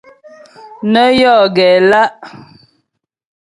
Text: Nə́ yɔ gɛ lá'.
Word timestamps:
Nə́ 0.91 1.07
yɔ 1.19 1.33
gɛ 1.55 1.67
lá'. 1.89 2.09